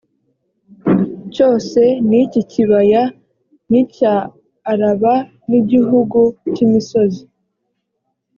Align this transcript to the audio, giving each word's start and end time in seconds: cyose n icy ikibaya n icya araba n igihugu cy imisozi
cyose 1.33 1.81
n 2.09 2.11
icy 2.21 2.37
ikibaya 2.43 3.03
n 3.69 3.71
icya 3.81 4.15
araba 4.71 5.13
n 5.49 5.51
igihugu 5.59 6.19
cy 6.53 6.59
imisozi 6.65 7.23